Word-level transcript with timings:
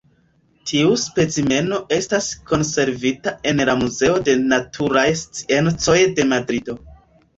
Tiu 0.69 0.93
specimeno 1.01 1.77
estas 1.97 2.29
konservita 2.51 3.35
en 3.51 3.61
la 3.71 3.77
Muzeo 3.85 4.17
de 4.31 4.35
Naturaj 4.55 5.07
Sciencoj 5.23 5.99
de 6.19 6.27
Madrido. 6.35 6.79